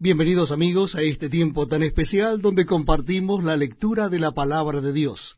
Bienvenidos 0.00 0.50
amigos 0.50 0.96
a 0.96 1.02
este 1.02 1.30
tiempo 1.30 1.68
tan 1.68 1.84
especial 1.84 2.42
donde 2.42 2.66
compartimos 2.66 3.44
la 3.44 3.56
lectura 3.56 4.08
de 4.08 4.18
la 4.18 4.32
palabra 4.32 4.80
de 4.80 4.92
Dios. 4.92 5.36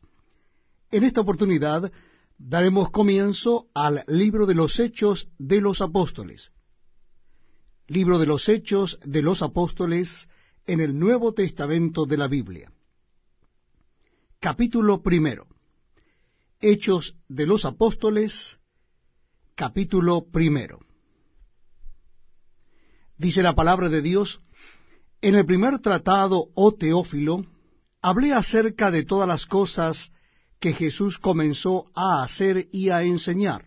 En 0.89 1.03
esta 1.03 1.21
oportunidad 1.21 1.91
daremos 2.39 2.89
comienzo 2.89 3.67
al 3.75 4.03
libro 4.07 4.47
de 4.47 4.55
los 4.55 4.79
Hechos 4.79 5.29
de 5.37 5.61
los 5.61 5.79
Apóstoles. 5.79 6.51
Libro 7.87 8.17
de 8.17 8.25
los 8.25 8.49
Hechos 8.49 8.99
de 9.05 9.21
los 9.21 9.43
Apóstoles 9.43 10.27
en 10.65 10.79
el 10.81 10.97
Nuevo 10.97 11.33
Testamento 11.33 12.07
de 12.07 12.17
la 12.17 12.27
Biblia. 12.27 12.71
Capítulo 14.39 15.03
primero. 15.03 15.45
Hechos 16.59 17.15
de 17.29 17.45
los 17.45 17.63
Apóstoles, 17.63 18.57
capítulo 19.53 20.25
primero. 20.25 20.79
Dice 23.27 23.43
la 23.43 23.55
palabra 23.55 23.89
de 23.89 24.01
Dios, 24.01 24.39
en 25.19 25.35
el 25.35 25.45
primer 25.45 25.79
tratado, 25.79 26.47
oh 26.53 26.71
Teófilo, 26.71 27.45
hablé 28.01 28.31
acerca 28.31 28.89
de 28.89 29.03
todas 29.03 29.27
las 29.27 29.45
cosas 29.45 30.13
que 30.61 30.71
Jesús 30.71 31.17
comenzó 31.19 31.91
a 31.93 32.23
hacer 32.23 32.69
y 32.71 32.87
a 32.87 33.03
enseñar, 33.03 33.65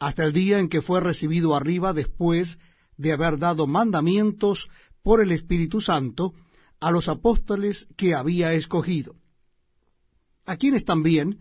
hasta 0.00 0.24
el 0.24 0.32
día 0.32 0.58
en 0.58 0.68
que 0.68 0.82
fue 0.82 1.00
recibido 1.00 1.54
arriba 1.54 1.92
después 1.92 2.58
de 2.96 3.12
haber 3.12 3.38
dado 3.38 3.68
mandamientos 3.68 4.68
por 5.04 5.22
el 5.22 5.30
Espíritu 5.30 5.80
Santo 5.80 6.34
a 6.80 6.90
los 6.90 7.08
apóstoles 7.08 7.86
que 7.96 8.16
había 8.16 8.52
escogido, 8.52 9.14
a 10.44 10.56
quienes 10.56 10.84
también, 10.84 11.38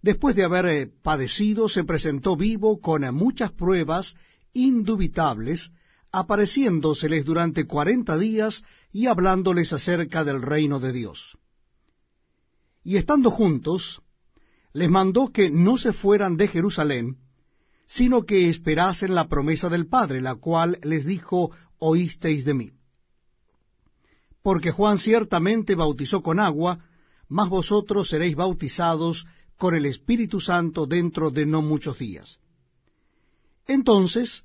después 0.00 0.34
de 0.34 0.44
haber 0.44 0.64
eh, 0.64 0.86
padecido, 0.86 1.68
se 1.68 1.84
presentó 1.84 2.36
vivo 2.36 2.80
con 2.80 3.02
muchas 3.14 3.52
pruebas 3.52 4.16
indubitables, 4.54 5.72
apareciéndoseles 6.12 7.24
durante 7.24 7.66
cuarenta 7.66 8.18
días 8.18 8.64
y 8.92 9.06
hablándoles 9.06 9.72
acerca 9.72 10.24
del 10.24 10.42
reino 10.42 10.78
de 10.78 10.92
Dios. 10.92 11.38
Y 12.84 12.96
estando 12.96 13.30
juntos, 13.30 14.02
les 14.74 14.90
mandó 14.90 15.32
que 15.32 15.50
no 15.50 15.78
se 15.78 15.92
fueran 15.92 16.36
de 16.36 16.48
Jerusalén, 16.48 17.16
sino 17.86 18.24
que 18.24 18.48
esperasen 18.48 19.14
la 19.14 19.28
promesa 19.28 19.68
del 19.70 19.86
Padre, 19.86 20.20
la 20.20 20.34
cual 20.34 20.78
les 20.82 21.06
dijo, 21.06 21.50
oísteis 21.78 22.44
de 22.44 22.54
mí. 22.54 22.70
Porque 24.42 24.70
Juan 24.70 24.98
ciertamente 24.98 25.74
bautizó 25.74 26.22
con 26.22 26.40
agua, 26.40 26.84
mas 27.28 27.48
vosotros 27.48 28.08
seréis 28.08 28.34
bautizados 28.34 29.26
con 29.56 29.74
el 29.74 29.86
Espíritu 29.86 30.40
Santo 30.40 30.86
dentro 30.86 31.30
de 31.30 31.46
no 31.46 31.62
muchos 31.62 31.98
días. 31.98 32.40
Entonces 33.66 34.44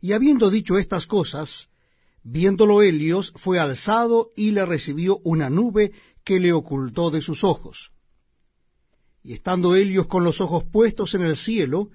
Y 0.00 0.12
habiendo 0.12 0.50
dicho 0.50 0.78
estas 0.78 1.06
cosas, 1.06 1.68
viéndolo 2.22 2.82
Helios, 2.82 3.32
fue 3.36 3.58
alzado 3.58 4.30
y 4.36 4.52
le 4.52 4.64
recibió 4.64 5.18
una 5.24 5.50
nube 5.50 5.92
que 6.24 6.38
le 6.38 6.52
ocultó 6.52 7.10
de 7.10 7.22
sus 7.22 7.42
ojos. 7.42 7.90
Y 9.22 9.32
estando 9.32 9.74
Helios 9.74 10.06
con 10.06 10.24
los 10.24 10.40
ojos 10.40 10.64
puestos 10.70 11.14
en 11.14 11.22
el 11.22 11.36
cielo, 11.36 11.90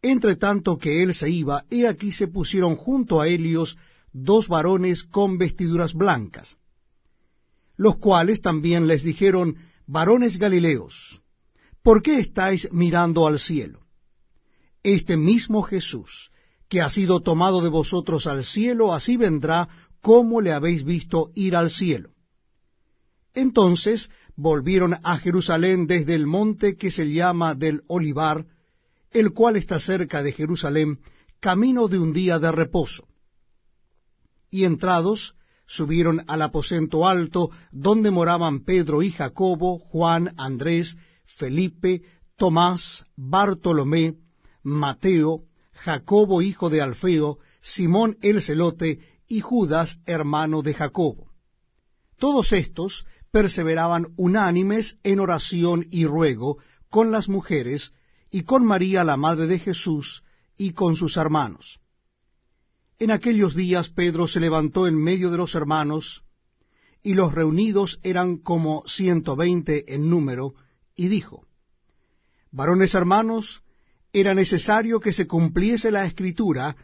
entre 0.00 0.36
tanto 0.36 0.78
que 0.78 1.02
él 1.02 1.14
se 1.14 1.30
iba, 1.30 1.64
he 1.70 1.86
aquí 1.86 2.10
se 2.10 2.26
pusieron 2.26 2.76
junto 2.76 3.20
a 3.20 3.28
Helios 3.28 3.76
dos 4.12 4.48
varones 4.48 5.04
con 5.04 5.38
vestiduras 5.38 5.94
blancas, 5.94 6.58
los 7.76 7.98
cuales 7.98 8.40
también 8.40 8.86
les 8.86 9.04
dijeron, 9.04 9.56
varones 9.86 10.38
Galileos, 10.38 11.22
¿por 11.82 12.02
qué 12.02 12.18
estáis 12.18 12.70
mirando 12.72 13.26
al 13.26 13.38
cielo? 13.38 13.86
Este 14.82 15.16
mismo 15.16 15.62
Jesús, 15.62 16.31
que 16.72 16.80
ha 16.80 16.88
sido 16.88 17.20
tomado 17.20 17.60
de 17.60 17.68
vosotros 17.68 18.26
al 18.26 18.46
cielo, 18.46 18.94
así 18.94 19.18
vendrá 19.18 19.68
como 20.00 20.40
le 20.40 20.54
habéis 20.54 20.84
visto 20.84 21.30
ir 21.34 21.54
al 21.54 21.68
cielo. 21.68 22.12
Entonces 23.34 24.10
volvieron 24.36 24.96
a 25.02 25.18
Jerusalén 25.18 25.86
desde 25.86 26.14
el 26.14 26.26
monte 26.26 26.78
que 26.78 26.90
se 26.90 27.12
llama 27.12 27.54
del 27.54 27.82
Olivar, 27.88 28.46
el 29.10 29.34
cual 29.34 29.56
está 29.56 29.78
cerca 29.80 30.22
de 30.22 30.32
Jerusalén, 30.32 31.00
camino 31.40 31.88
de 31.88 31.98
un 31.98 32.14
día 32.14 32.38
de 32.38 32.50
reposo. 32.50 33.06
Y 34.50 34.64
entrados, 34.64 35.34
subieron 35.66 36.24
al 36.26 36.40
aposento 36.40 37.06
alto, 37.06 37.50
donde 37.70 38.10
moraban 38.10 38.64
Pedro 38.64 39.02
y 39.02 39.10
Jacobo, 39.10 39.78
Juan, 39.78 40.32
Andrés, 40.38 40.96
Felipe, 41.26 42.00
Tomás, 42.38 43.04
Bartolomé, 43.14 44.14
Mateo, 44.62 45.42
Jacobo 45.72 46.42
hijo 46.42 46.70
de 46.70 46.80
Alfeo, 46.80 47.38
Simón 47.60 48.18
el 48.22 48.42
celote 48.42 49.00
y 49.28 49.40
Judas 49.40 49.98
hermano 50.06 50.62
de 50.62 50.74
Jacobo. 50.74 51.32
Todos 52.18 52.52
estos 52.52 53.06
perseveraban 53.30 54.08
unánimes 54.16 54.98
en 55.02 55.20
oración 55.20 55.86
y 55.90 56.06
ruego 56.06 56.58
con 56.88 57.10
las 57.10 57.28
mujeres 57.28 57.92
y 58.30 58.42
con 58.42 58.64
María 58.64 59.04
la 59.04 59.16
madre 59.16 59.46
de 59.46 59.58
Jesús 59.58 60.22
y 60.56 60.72
con 60.72 60.96
sus 60.96 61.16
hermanos. 61.16 61.80
En 62.98 63.10
aquellos 63.10 63.56
días 63.56 63.88
Pedro 63.88 64.28
se 64.28 64.38
levantó 64.38 64.86
en 64.86 64.94
medio 64.94 65.30
de 65.30 65.38
los 65.38 65.54
hermanos, 65.54 66.22
y 67.02 67.14
los 67.14 67.34
reunidos 67.34 67.98
eran 68.04 68.36
como 68.36 68.84
ciento 68.86 69.34
veinte 69.34 69.92
en 69.94 70.08
número, 70.08 70.54
y 70.94 71.08
dijo, 71.08 71.46
Varones 72.52 72.94
hermanos, 72.94 73.62
era 74.12 74.34
necesario 74.34 75.00
que 75.00 75.12
se 75.12 75.26
cumpliese 75.26 75.90
la 75.90 76.04
escritura 76.04 76.76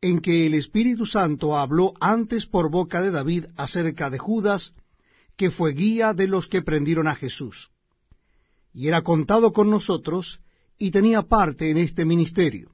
en 0.00 0.20
que 0.20 0.46
el 0.46 0.54
Espíritu 0.54 1.04
Santo 1.04 1.56
habló 1.56 1.94
antes 2.00 2.46
por 2.46 2.70
boca 2.70 3.02
de 3.02 3.10
David 3.10 3.46
acerca 3.56 4.08
de 4.08 4.18
Judas, 4.18 4.72
que 5.36 5.50
fue 5.50 5.72
guía 5.72 6.14
de 6.14 6.28
los 6.28 6.48
que 6.48 6.62
prendieron 6.62 7.08
a 7.08 7.16
Jesús. 7.16 7.70
Y 8.72 8.88
era 8.88 9.02
contado 9.02 9.52
con 9.52 9.68
nosotros, 9.68 10.40
y 10.78 10.90
tenía 10.90 11.22
parte 11.22 11.70
en 11.70 11.78
este 11.78 12.04
ministerio. 12.04 12.70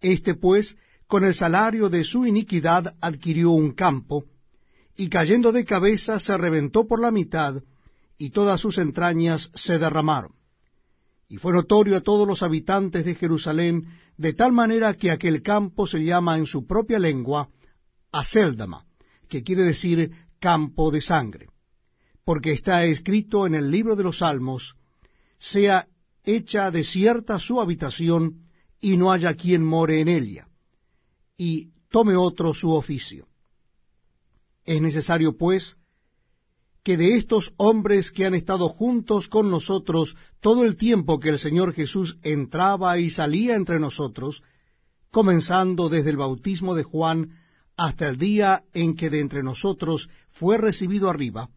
Este 0.00 0.34
pues, 0.34 0.76
con 1.06 1.24
el 1.24 1.34
salario 1.34 1.88
de 1.88 2.04
su 2.04 2.26
iniquidad, 2.26 2.94
adquirió 3.00 3.52
un 3.52 3.72
campo, 3.72 4.24
y 4.96 5.08
cayendo 5.08 5.50
de 5.52 5.64
cabeza 5.64 6.20
se 6.20 6.36
reventó 6.36 6.86
por 6.86 7.00
la 7.00 7.10
mitad, 7.10 7.62
y 8.18 8.30
todas 8.30 8.60
sus 8.60 8.78
entrañas 8.78 9.50
se 9.54 9.78
derramaron 9.78 10.32
y 11.34 11.36
fue 11.36 11.52
notorio 11.52 11.96
a 11.96 12.00
todos 12.00 12.28
los 12.28 12.44
habitantes 12.44 13.04
de 13.04 13.16
Jerusalén, 13.16 13.88
de 14.16 14.34
tal 14.34 14.52
manera 14.52 14.94
que 14.94 15.10
aquel 15.10 15.42
campo 15.42 15.84
se 15.84 15.98
llama 16.04 16.38
en 16.38 16.46
su 16.46 16.64
propia 16.64 17.00
lengua 17.00 17.48
Aseldama, 18.12 18.86
que 19.28 19.42
quiere 19.42 19.64
decir 19.64 20.12
campo 20.38 20.92
de 20.92 21.00
sangre, 21.00 21.48
porque 22.24 22.52
está 22.52 22.84
escrito 22.84 23.48
en 23.48 23.56
el 23.56 23.68
libro 23.68 23.96
de 23.96 24.04
los 24.04 24.18
Salmos, 24.18 24.76
sea 25.36 25.88
hecha 26.22 26.70
desierta 26.70 27.40
su 27.40 27.60
habitación, 27.60 28.44
y 28.80 28.96
no 28.96 29.10
haya 29.10 29.34
quien 29.34 29.64
more 29.64 30.00
en 30.00 30.06
ella, 30.06 30.46
y 31.36 31.72
tome 31.90 32.14
otro 32.14 32.54
su 32.54 32.70
oficio. 32.70 33.26
Es 34.64 34.80
necesario, 34.80 35.36
pues, 35.36 35.78
que 36.84 36.98
de 36.98 37.16
estos 37.16 37.54
hombres 37.56 38.12
que 38.12 38.26
han 38.26 38.34
estado 38.34 38.68
juntos 38.68 39.28
con 39.28 39.50
nosotros 39.50 40.16
todo 40.40 40.64
el 40.64 40.76
tiempo 40.76 41.18
que 41.18 41.30
el 41.30 41.38
Señor 41.38 41.72
Jesús 41.72 42.18
entraba 42.22 42.98
y 42.98 43.08
salía 43.08 43.56
entre 43.56 43.80
nosotros, 43.80 44.42
comenzando 45.10 45.88
desde 45.88 46.10
el 46.10 46.18
bautismo 46.18 46.74
de 46.74 46.82
Juan 46.82 47.38
hasta 47.76 48.06
el 48.06 48.18
día 48.18 48.64
en 48.74 48.94
que 48.96 49.08
de 49.08 49.20
entre 49.20 49.42
nosotros 49.42 50.10
fue 50.28 50.58
recibido 50.58 51.08
arriba, 51.08 51.48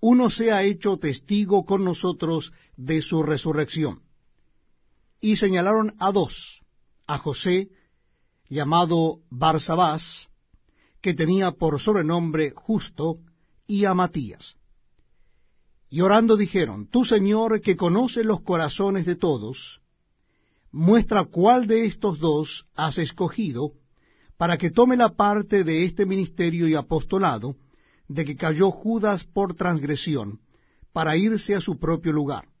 uno 0.00 0.28
sea 0.28 0.64
hecho 0.64 0.96
testigo 0.96 1.64
con 1.64 1.84
nosotros 1.84 2.52
de 2.76 3.00
su 3.00 3.22
resurrección. 3.22 4.02
Y 5.20 5.36
señalaron 5.36 5.94
a 6.00 6.10
dos, 6.10 6.62
a 7.06 7.18
José, 7.18 7.68
llamado 8.48 9.20
Barsabás, 9.30 10.28
que 11.00 11.14
tenía 11.14 11.52
por 11.52 11.80
sobrenombre 11.80 12.52
justo, 12.56 13.18
y 13.66 13.84
a 13.84 13.94
Matías. 13.94 14.56
Y 15.90 16.00
orando 16.00 16.36
dijeron, 16.36 16.86
Tú 16.86 17.04
Señor, 17.04 17.60
que 17.60 17.76
conoces 17.76 18.24
los 18.24 18.40
corazones 18.40 19.04
de 19.04 19.16
todos, 19.16 19.82
muestra 20.70 21.24
cuál 21.24 21.66
de 21.66 21.84
estos 21.84 22.18
dos 22.18 22.66
has 22.74 22.98
escogido, 22.98 23.72
para 24.38 24.56
que 24.56 24.70
tome 24.70 24.96
la 24.96 25.10
parte 25.10 25.64
de 25.64 25.84
este 25.84 26.06
ministerio 26.06 26.66
y 26.66 26.74
apostolado, 26.74 27.56
de 28.08 28.24
que 28.24 28.36
cayó 28.36 28.70
Judas 28.70 29.24
por 29.24 29.54
transgresión, 29.54 30.40
para 30.92 31.16
irse 31.16 31.54
a 31.54 31.60
su 31.60 31.78
propio 31.78 32.12
lugar. 32.12 32.51